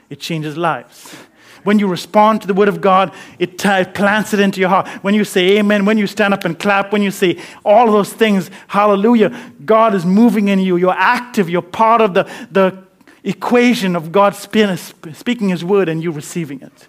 [0.09, 1.15] it changes lives.
[1.63, 4.69] When you respond to the Word of God, it, t- it plants it into your
[4.69, 4.87] heart.
[5.03, 8.11] When you say amen, when you stand up and clap, when you say all those
[8.11, 10.77] things, hallelujah, God is moving in you.
[10.77, 11.49] You're active.
[11.49, 12.83] You're part of the, the
[13.23, 16.87] equation of God speaking His Word and you receiving it.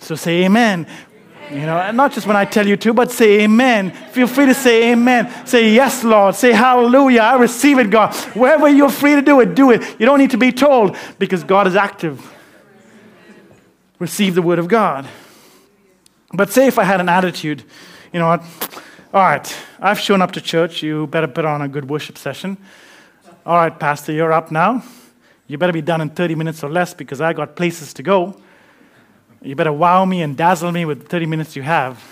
[0.00, 0.86] So say amen.
[1.50, 3.90] You know, and not just when I tell you to, but say amen.
[3.90, 5.46] Feel free to say amen.
[5.46, 6.34] Say yes, Lord.
[6.34, 7.20] Say hallelujah.
[7.20, 8.14] I receive it, God.
[8.34, 9.82] Wherever you're free to do it, do it.
[10.00, 12.32] You don't need to be told because God is active.
[13.98, 15.06] Receive the word of God.
[16.32, 17.62] But say if I had an attitude,
[18.12, 18.42] you know what?
[19.12, 20.82] All right, I've shown up to church.
[20.82, 22.56] You better put on a good worship session.
[23.46, 24.82] All right, Pastor, you're up now.
[25.46, 28.34] You better be done in 30 minutes or less because I got places to go.
[29.44, 32.02] You better wow me and dazzle me with the 30 minutes you have.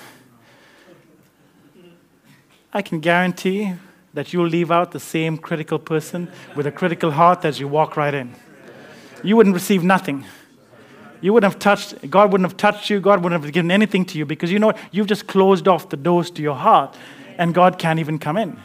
[2.74, 3.74] I can guarantee
[4.12, 7.96] that you'll leave out the same critical person with a critical heart as you walk
[7.96, 8.34] right in.
[9.24, 10.26] You wouldn't receive nothing.
[11.22, 14.18] You wouldn't have touched, God wouldn't have touched you, God wouldn't have given anything to
[14.18, 16.94] you because you know You've just closed off the doors to your heart
[17.38, 18.60] and God can't even come in.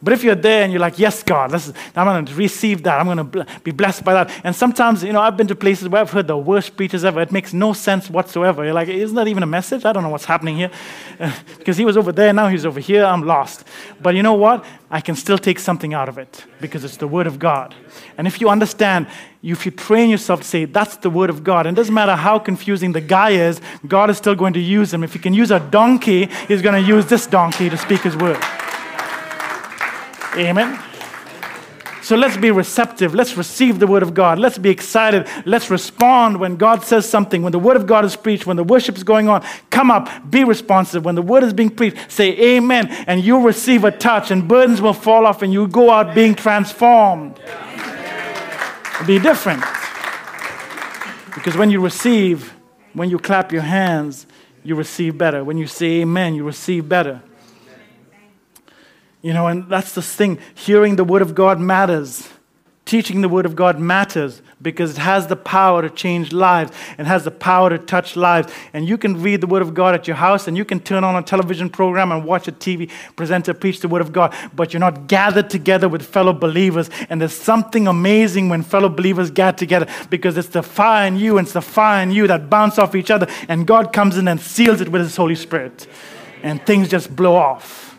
[0.00, 3.00] But if you're there and you're like, yes, God, is, I'm going to receive that.
[3.00, 4.30] I'm going to be blessed by that.
[4.44, 7.20] And sometimes, you know, I've been to places where I've heard the worst preachers ever.
[7.20, 8.64] It makes no sense whatsoever.
[8.64, 9.84] You're like, isn't that even a message?
[9.84, 10.70] I don't know what's happening here.
[11.58, 13.04] Because he was over there, now he's over here.
[13.04, 13.64] I'm lost.
[14.00, 14.64] But you know what?
[14.90, 17.74] I can still take something out of it because it's the Word of God.
[18.16, 19.06] And if you understand,
[19.42, 22.14] if you train yourself to say, that's the Word of God, and it doesn't matter
[22.14, 25.02] how confusing the guy is, God is still going to use him.
[25.02, 28.16] If he can use a donkey, he's going to use this donkey to speak his
[28.16, 28.42] word.
[30.38, 30.80] Amen.
[32.00, 33.14] So let's be receptive.
[33.14, 34.38] Let's receive the word of God.
[34.38, 35.28] Let's be excited.
[35.44, 37.42] Let's respond when God says something.
[37.42, 40.08] When the word of God is preached, when the worship is going on, come up,
[40.30, 41.04] be responsive.
[41.04, 44.80] When the word is being preached, say amen, and you'll receive a touch, and burdens
[44.80, 47.38] will fall off, and you go out being transformed.
[47.40, 49.62] It'll be different.
[51.34, 52.54] Because when you receive,
[52.94, 54.26] when you clap your hands,
[54.64, 55.44] you receive better.
[55.44, 57.22] When you say amen, you receive better.
[59.28, 60.38] You know, and that's the thing.
[60.54, 62.30] Hearing the word of God matters
[62.88, 67.06] Teaching the Word of God matters because it has the power to change lives and
[67.06, 68.50] has the power to touch lives.
[68.72, 71.04] And you can read the Word of God at your house and you can turn
[71.04, 74.72] on a television program and watch a TV presenter preach the Word of God, but
[74.72, 76.88] you're not gathered together with fellow believers.
[77.10, 81.36] And there's something amazing when fellow believers gather together because it's the fire in you
[81.36, 83.26] and it's the fire in you that bounce off each other.
[83.48, 85.86] And God comes in and seals it with His Holy Spirit.
[86.42, 87.97] And things just blow off.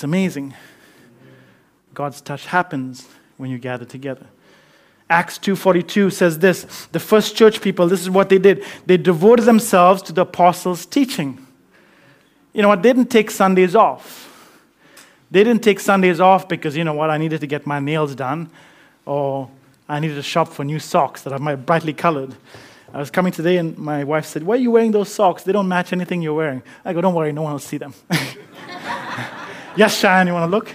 [0.00, 0.54] It's amazing.
[1.92, 4.24] God's touch happens when you gather together.
[5.10, 8.64] Acts 2:42 says this, the first church people, this is what they did.
[8.86, 11.46] They devoted themselves to the apostles' teaching.
[12.54, 12.82] You know what?
[12.82, 14.26] They didn't take Sundays off.
[15.30, 18.14] They didn't take Sundays off because, you know what, I needed to get my nails
[18.14, 18.48] done
[19.04, 19.50] or
[19.86, 22.34] I needed to shop for new socks that are brightly colored.
[22.94, 25.42] I was coming today and my wife said, Why are you wearing those socks?
[25.42, 26.62] They don't match anything you're wearing.
[26.86, 27.92] I go, Don't worry, no one will see them.
[29.76, 30.74] yes, Cheyenne, you want to look?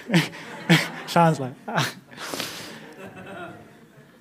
[1.08, 1.54] Sounds like.
[1.68, 1.94] Ah.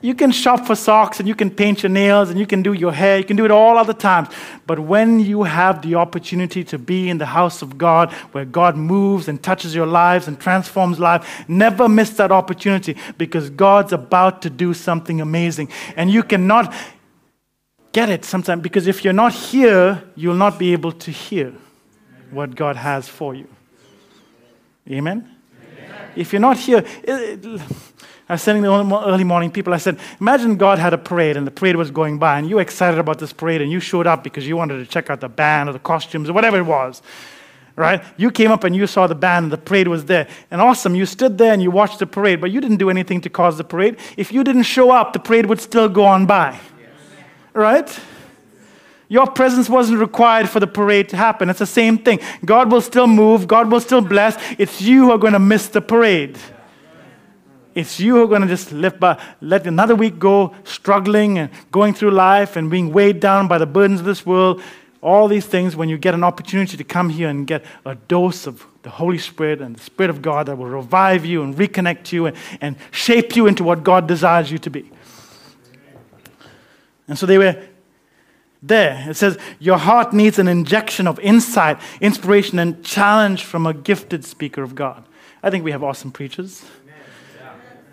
[0.01, 2.75] you can shop for socks and you can paint your nails and you can do
[2.75, 3.17] your hair.
[3.19, 4.29] You can do it all other times.
[4.67, 8.77] But when you have the opportunity to be in the house of God where God
[8.77, 14.43] moves and touches your lives and transforms life, never miss that opportunity because God's about
[14.43, 15.71] to do something amazing.
[15.97, 16.75] And you cannot
[17.93, 21.55] get it sometimes because if you're not here, you'll not be able to hear
[22.31, 23.49] what God has for you.
[24.91, 25.31] Amen?
[26.17, 26.85] If you're not here,
[28.29, 31.47] I was sending the early morning people, I said, imagine God had a parade and
[31.47, 34.07] the parade was going by and you were excited about this parade and you showed
[34.07, 36.63] up because you wanted to check out the band or the costumes or whatever it
[36.63, 37.03] was.
[37.77, 38.05] Right?
[38.17, 40.29] You came up and you saw the band and the parade was there.
[40.51, 43.21] And awesome, you stood there and you watched the parade, but you didn't do anything
[43.23, 43.97] to cause the parade.
[44.17, 46.61] If you didn't show up, the parade would still go on by.
[47.53, 47.99] Right?
[49.09, 51.51] Your presence wasn't required for the parade to happen.
[51.51, 52.21] It's the same thing.
[52.45, 54.37] God will still move, God will still bless.
[54.59, 56.39] It's you who are going to miss the parade.
[57.75, 61.51] It's you who are going to just live by, let another week go struggling and
[61.73, 64.63] going through life and being weighed down by the burdens of this world.
[65.03, 68.47] All these things, when you get an opportunity to come here and get a dose
[68.47, 72.13] of the Holy Spirit and the Spirit of God that will revive you and reconnect
[72.13, 74.91] you and, and shape you into what God desires you to be.
[77.09, 77.61] And so they were
[78.67, 79.05] there.
[79.09, 84.25] It says, Your heart needs an injection of insight, inspiration, and challenge from a gifted
[84.25, 85.05] speaker of God.
[85.43, 86.65] I think we have awesome preachers.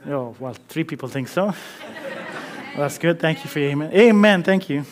[0.07, 1.45] Oh, well, three people think so.
[1.47, 1.55] well,
[2.77, 3.19] that's good.
[3.19, 3.91] Thank you for your amen.
[3.93, 4.43] Amen.
[4.43, 4.83] Thank you.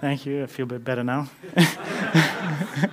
[0.00, 0.42] Thank you.
[0.42, 1.30] I feel a bit better now.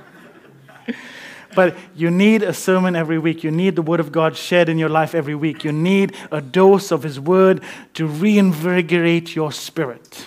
[1.55, 3.43] but you need a sermon every week.
[3.43, 5.63] You need the Word of God shared in your life every week.
[5.63, 7.63] You need a dose of His Word
[7.95, 10.25] to reinvigorate your spirit.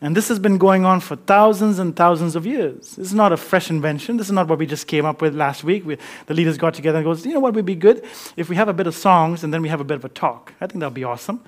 [0.00, 2.94] And this has been going on for thousands and thousands of years.
[2.94, 4.16] This is not a fresh invention.
[4.16, 5.84] This is not what we just came up with last week.
[5.84, 8.04] We, the leaders got together and goes, you know what would be good?
[8.36, 10.08] If we have a bit of songs and then we have a bit of a
[10.08, 10.52] talk.
[10.60, 11.42] I think that would be awesome.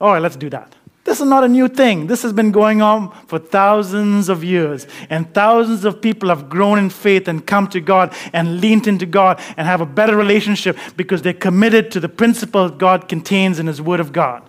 [0.00, 0.74] All right, let's do that.
[1.04, 2.08] This is not a new thing.
[2.08, 4.88] This has been going on for thousands of years.
[5.08, 9.06] And thousands of people have grown in faith and come to God and leaned into
[9.06, 13.68] God and have a better relationship because they're committed to the principle God contains in
[13.68, 14.42] His Word of God.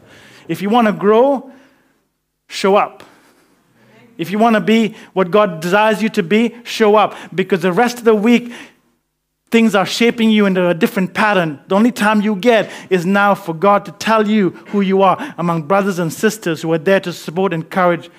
[0.48, 1.53] If you want to grow,
[2.54, 3.04] show up.
[4.18, 7.16] If you want to be what God desires you to be, show up.
[7.34, 8.54] Because the rest of the week,
[9.50, 11.60] things are shaping you into a different pattern.
[11.68, 15.34] The only time you get is now for God to tell you who you are
[15.38, 18.10] among brothers and sisters who are there to support, encourage,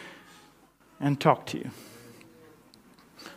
[1.00, 1.70] and talk to you.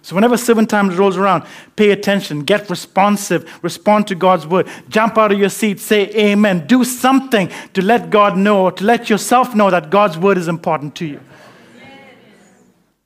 [0.08, 1.44] So, whenever seven times rolls around,
[1.76, 6.66] pay attention, get responsive, respond to God's word, jump out of your seat, say amen.
[6.66, 10.96] Do something to let God know, to let yourself know that God's word is important
[10.96, 11.20] to you.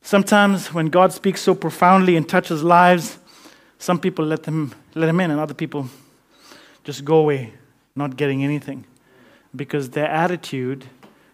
[0.04, 3.18] Sometimes, when God speaks so profoundly and touches lives,
[3.80, 5.90] some people let him, let him in, and other people
[6.84, 7.52] just go away,
[7.96, 8.86] not getting anything,
[9.56, 10.86] because their attitude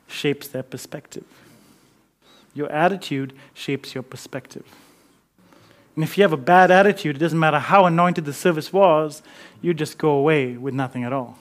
[0.07, 1.25] shapes their perspective.
[2.53, 4.63] Your attitude shapes your perspective.
[5.97, 9.23] And if you have a bad attitude, it doesn't matter how anointed the service was,
[9.63, 11.39] you just go away with nothing at all.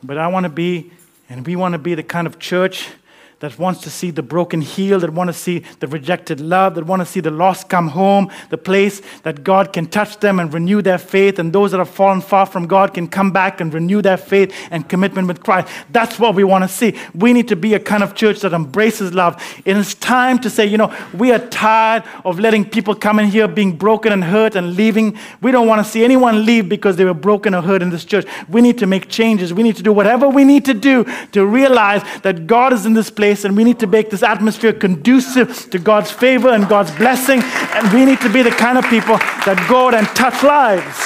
[0.00, 0.92] But I want to be,
[1.28, 2.90] and we want to be the kind of church
[3.40, 6.84] that wants to see the broken healed, that want to see the rejected loved, that
[6.84, 10.52] want to see the lost come home, the place that God can touch them and
[10.54, 13.74] renew their faith, and those that have fallen far from God can come back and
[13.74, 15.68] renew their faith and commitment with Christ.
[15.90, 16.98] That's what we want to see.
[17.14, 19.42] We need to be a kind of church that embraces love.
[19.66, 23.26] It is time to say, you know, we are tired of letting people come in
[23.26, 25.18] here being broken and hurt and leaving.
[25.42, 28.06] We don't want to see anyone leave because they were broken or hurt in this
[28.06, 28.26] church.
[28.48, 29.52] We need to make changes.
[29.52, 32.94] We need to do whatever we need to do to realize that God is in
[32.94, 36.68] this place place, and we need to make this atmosphere conducive to God's favor and
[36.68, 37.40] God's blessing.
[37.74, 40.96] And we need to be the kind of people that go out and touch lives.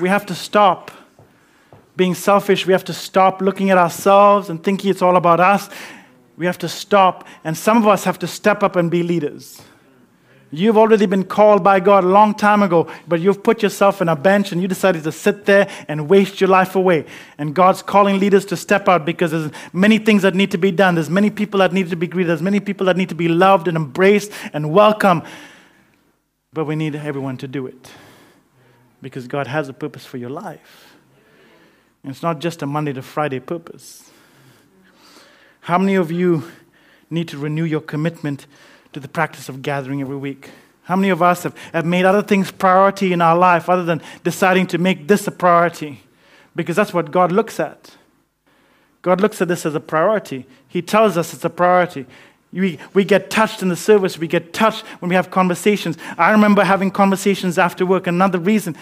[0.00, 0.92] We have to stop
[1.96, 2.66] being selfish.
[2.66, 5.68] We have to stop looking at ourselves and thinking it's all about us.
[6.36, 9.62] We have to stop, and some of us have to step up and be leaders.
[10.58, 14.08] You've already been called by God a long time ago, but you've put yourself in
[14.08, 17.04] a bench and you decided to sit there and waste your life away.
[17.36, 20.70] And God's calling leaders to step out because there's many things that need to be
[20.70, 20.94] done.
[20.94, 22.30] There's many people that need to be greeted.
[22.30, 25.24] There's many people that need to be loved and embraced and welcome.
[26.54, 27.90] But we need everyone to do it
[29.02, 30.94] because God has a purpose for your life.
[32.02, 34.10] And it's not just a Monday to Friday purpose.
[35.60, 36.50] How many of you
[37.10, 38.46] need to renew your commitment
[38.96, 40.48] to the practice of gathering every week?
[40.84, 44.00] How many of us have, have made other things priority in our life other than
[44.24, 46.00] deciding to make this a priority?
[46.54, 47.94] Because that's what God looks at.
[49.02, 50.46] God looks at this as a priority.
[50.66, 52.06] He tells us it's a priority.
[52.54, 54.16] We, we get touched in the service.
[54.16, 55.98] We get touched when we have conversations.
[56.16, 58.06] I remember having conversations after work.
[58.06, 58.78] Another reason,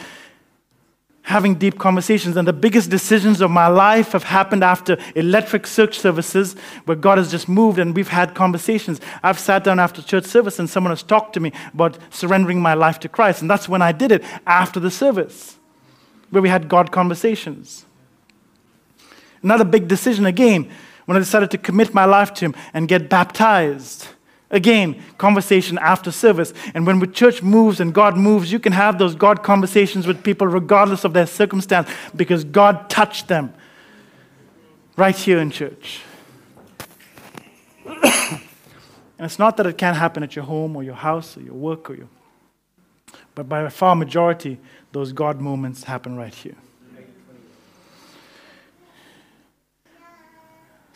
[1.25, 2.37] having deep conversations.
[2.37, 6.55] And the biggest decisions of my life have happened after electric church services
[6.85, 9.01] where God has just moved and we've had conversations.
[9.23, 12.75] I've sat down after church service and someone has talked to me about surrendering my
[12.75, 13.41] life to Christ.
[13.41, 15.57] And that's when I did it, after the service,
[16.29, 17.87] where we had God conversations.
[19.43, 20.71] Another big decision again
[21.07, 24.09] when I decided to commit my life to Him and get baptized.
[24.55, 26.55] Again, conversation after service.
[26.75, 30.23] And when the church moves and God moves, you can have those God conversations with
[30.23, 33.53] people regardless of their circumstance because God touched them
[34.97, 36.03] right here in church.
[37.85, 38.41] and
[39.19, 41.91] it's not that it can't happen at your home or your house or your work
[41.91, 42.09] or your
[43.35, 44.59] but by a far majority,
[44.93, 46.55] those God moments happen right here.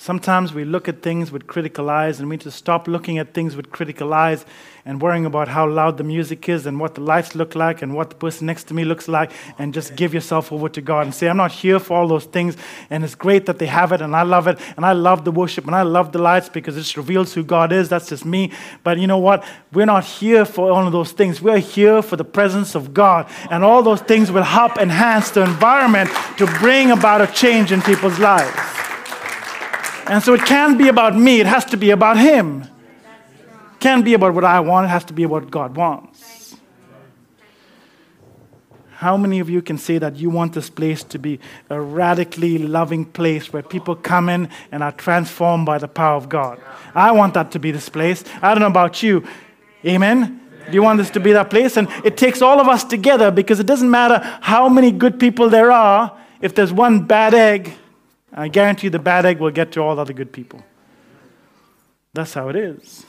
[0.01, 3.35] Sometimes we look at things with critical eyes, and we need to stop looking at
[3.35, 4.47] things with critical eyes
[4.85, 7.93] and worrying about how loud the music is and what the lights look like and
[7.93, 11.07] what the person next to me looks like, and just give yourself over to God
[11.07, 12.57] and say, I'm not here for all those things.
[12.91, 15.33] And it's great that they have it, and I love it, and I love the
[15.33, 17.89] worship, and I love the lights because it reveals who God is.
[17.89, 18.53] That's just me.
[18.85, 19.45] But you know what?
[19.73, 21.43] We're not here for all of those things.
[21.43, 25.43] We're here for the presence of God, and all those things will help enhance the
[25.43, 28.57] environment to bring about a change in people's lives.
[30.09, 32.63] And so it can't be about me, it has to be about Him.
[32.63, 36.57] It can't be about what I want, it has to be what God wants.
[38.99, 41.39] How many of you can say that you want this place to be
[41.71, 46.29] a radically loving place where people come in and are transformed by the power of
[46.29, 46.61] God?
[46.97, 48.25] I want that to be this place.
[48.43, 49.25] I don't know about you.
[49.85, 50.41] Amen?
[50.67, 51.77] Do you want this to be that place?
[51.77, 55.49] And it takes all of us together because it doesn't matter how many good people
[55.49, 57.75] there are, if there's one bad egg,
[58.33, 60.63] I guarantee the bad egg will get to all other good people.
[62.15, 63.07] That's how it is.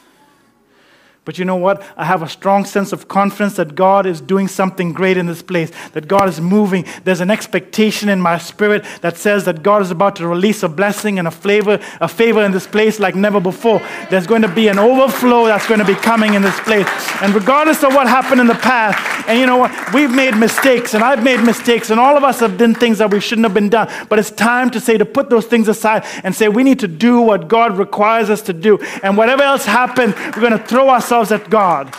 [1.29, 1.83] But you know what?
[1.95, 5.43] I have a strong sense of confidence that God is doing something great in this
[5.43, 6.85] place, that God is moving.
[7.03, 10.67] There's an expectation in my spirit that says that God is about to release a
[10.67, 13.79] blessing and a flavor, a favor in this place like never before.
[14.09, 16.87] There's going to be an overflow that's going to be coming in this place.
[17.21, 18.97] And regardless of what happened in the past,
[19.29, 19.93] and you know what?
[19.93, 23.11] We've made mistakes, and I've made mistakes, and all of us have done things that
[23.11, 23.87] we shouldn't have been done.
[24.09, 26.87] But it's time to say, to put those things aside and say, we need to
[26.87, 28.79] do what God requires us to do.
[29.03, 31.93] And whatever else happens, we're going to throw ourselves ourselves at God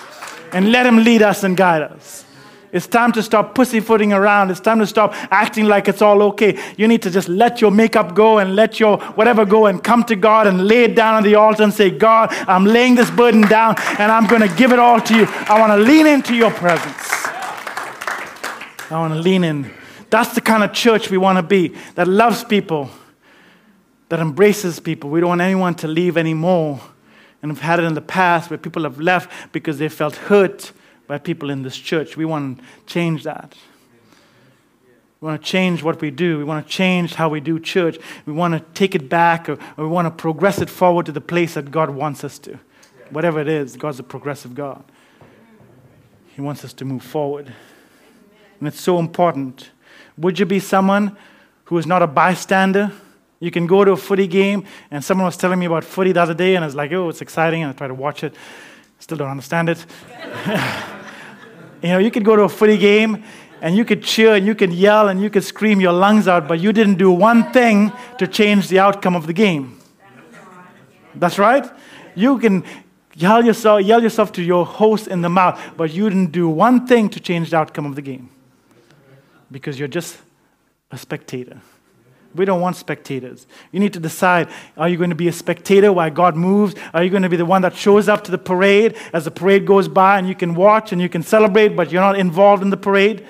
[0.52, 2.24] and let Him lead us and guide us.
[2.72, 4.50] It's time to stop pussyfooting around.
[4.52, 6.56] It's time to stop acting like it's all okay.
[6.76, 10.04] You need to just let your makeup go and let your whatever go and come
[10.04, 13.10] to God and lay it down on the altar and say, God, I'm laying this
[13.10, 15.26] burden down and I'm going to give it all to you.
[15.26, 17.08] I want to lean into your presence.
[18.88, 19.72] I want to lean in.
[20.08, 22.88] That's the kind of church we want to be that loves people,
[24.10, 25.10] that embraces people.
[25.10, 26.80] We don't want anyone to leave anymore
[27.42, 30.72] and we've had it in the past where people have left because they felt hurt
[31.06, 32.16] by people in this church.
[32.16, 33.54] We want to change that.
[35.20, 36.38] We want to change what we do.
[36.38, 37.98] We want to change how we do church.
[38.24, 41.12] We want to take it back or, or, we want to progress it forward to
[41.12, 42.58] the place that God wants us to.
[43.10, 44.82] Whatever it is, God's a progressive God.
[46.28, 47.52] He wants us to move forward.
[48.58, 49.70] And it's so important.
[50.16, 51.16] Would you be someone
[51.64, 52.92] who is not a bystander?
[53.40, 56.20] You can go to a footy game, and someone was telling me about footy the
[56.20, 58.34] other day, and I was like, oh, it's exciting, and I try to watch it.
[58.98, 59.84] Still don't understand it.
[61.82, 63.24] you know, you could go to a footy game,
[63.62, 66.46] and you could cheer, and you could yell, and you could scream your lungs out,
[66.46, 69.78] but you didn't do one thing to change the outcome of the game.
[71.14, 71.68] That's right.
[72.14, 72.62] You can
[73.14, 76.86] yell yourself, yell yourself to your host in the mouth, but you didn't do one
[76.86, 78.28] thing to change the outcome of the game
[79.50, 80.18] because you're just
[80.90, 81.60] a spectator.
[82.34, 83.46] We don't want spectators.
[83.72, 86.74] You need to decide are you going to be a spectator while God moves?
[86.94, 89.30] Are you going to be the one that shows up to the parade as the
[89.32, 92.62] parade goes by and you can watch and you can celebrate, but you're not involved
[92.62, 93.26] in the parade?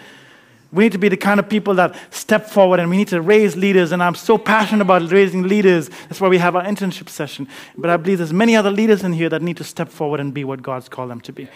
[0.72, 3.20] We need to be the kind of people that step forward and we need to
[3.20, 3.90] raise leaders.
[3.90, 5.88] And I'm so passionate about raising leaders.
[6.08, 7.48] That's why we have our internship session.
[7.76, 10.32] But I believe there's many other leaders in here that need to step forward and
[10.32, 11.48] be what God's called them to be.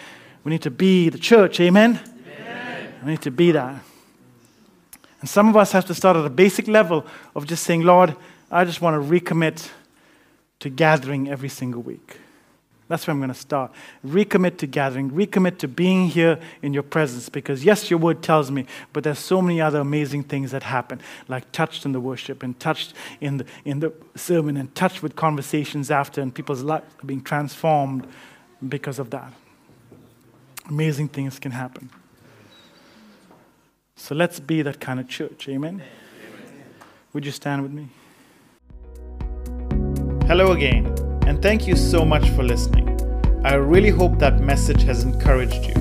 [0.43, 1.61] We need to be the church.
[1.61, 2.01] Amen?
[2.27, 2.95] Amen.
[3.05, 3.83] We need to be that.
[5.25, 8.15] And some of us have to start at a basic level of just saying, Lord,
[8.51, 9.71] I just want to recommit
[10.61, 12.19] to gathering every single week.
[12.89, 13.73] That's where I'm going to start.
[14.07, 18.51] Recommit to gathering, recommit to being here in your presence because, yes, your word tells
[18.51, 22.43] me, but there's so many other amazing things that happen, like touched in the worship
[22.43, 26.85] and touched in the, in the sermon and touched with conversations after, and people's lives
[27.07, 28.07] being transformed
[28.69, 29.33] because of that.
[30.69, 31.89] Amazing things can happen.
[33.97, 35.49] So let's be that kind of church.
[35.49, 35.75] Amen?
[35.75, 36.65] Amen.
[37.13, 37.89] Would you stand with me?
[40.27, 40.87] Hello again,
[41.27, 42.89] and thank you so much for listening.
[43.45, 45.81] I really hope that message has encouraged you.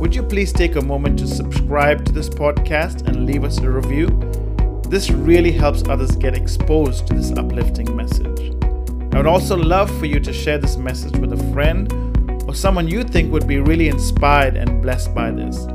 [0.00, 3.70] Would you please take a moment to subscribe to this podcast and leave us a
[3.70, 4.08] review?
[4.88, 8.52] This really helps others get exposed to this uplifting message.
[9.12, 11.92] I would also love for you to share this message with a friend
[12.48, 15.66] or someone you think would be really inspired and blessed by this.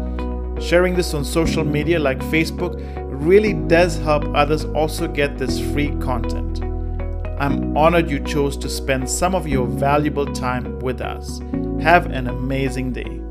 [0.60, 2.82] Sharing this on social media like Facebook
[3.28, 6.64] really does help others also get this free content.
[7.40, 11.40] I'm honored you chose to spend some of your valuable time with us.
[11.82, 13.27] Have an amazing day.